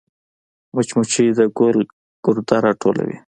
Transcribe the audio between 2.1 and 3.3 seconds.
ګرده راټولوي